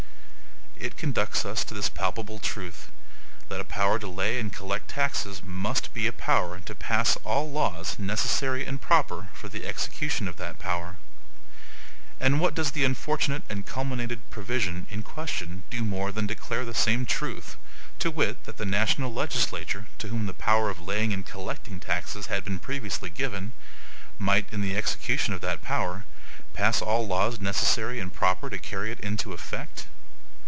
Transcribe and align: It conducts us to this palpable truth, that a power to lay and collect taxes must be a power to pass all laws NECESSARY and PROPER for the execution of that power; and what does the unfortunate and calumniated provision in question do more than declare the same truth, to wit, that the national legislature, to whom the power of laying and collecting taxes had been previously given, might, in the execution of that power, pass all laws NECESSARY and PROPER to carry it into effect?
It 0.81 0.97
conducts 0.97 1.45
us 1.45 1.63
to 1.65 1.75
this 1.75 1.89
palpable 1.89 2.39
truth, 2.39 2.89
that 3.49 3.59
a 3.61 3.63
power 3.63 3.99
to 3.99 4.07
lay 4.07 4.39
and 4.39 4.51
collect 4.51 4.87
taxes 4.87 5.43
must 5.43 5.93
be 5.93 6.07
a 6.07 6.11
power 6.13 6.59
to 6.59 6.73
pass 6.73 7.17
all 7.17 7.51
laws 7.51 7.99
NECESSARY 7.99 8.65
and 8.65 8.81
PROPER 8.81 9.27
for 9.33 9.47
the 9.47 9.67
execution 9.67 10.27
of 10.27 10.37
that 10.37 10.57
power; 10.57 10.97
and 12.19 12.39
what 12.39 12.55
does 12.55 12.71
the 12.71 12.83
unfortunate 12.83 13.43
and 13.47 13.67
calumniated 13.67 14.27
provision 14.31 14.87
in 14.89 15.03
question 15.03 15.61
do 15.69 15.83
more 15.83 16.11
than 16.11 16.25
declare 16.25 16.65
the 16.65 16.73
same 16.73 17.05
truth, 17.05 17.57
to 17.99 18.09
wit, 18.09 18.43
that 18.45 18.57
the 18.57 18.65
national 18.65 19.13
legislature, 19.13 19.85
to 19.99 20.07
whom 20.07 20.25
the 20.25 20.33
power 20.33 20.71
of 20.71 20.81
laying 20.81 21.13
and 21.13 21.27
collecting 21.27 21.79
taxes 21.79 22.25
had 22.25 22.43
been 22.43 22.57
previously 22.57 23.11
given, 23.11 23.51
might, 24.17 24.51
in 24.51 24.61
the 24.61 24.75
execution 24.75 25.35
of 25.35 25.41
that 25.41 25.61
power, 25.61 26.05
pass 26.55 26.81
all 26.81 27.05
laws 27.05 27.39
NECESSARY 27.39 27.99
and 27.99 28.11
PROPER 28.11 28.49
to 28.49 28.57
carry 28.57 28.91
it 28.91 28.99
into 29.01 29.31
effect? 29.33 29.85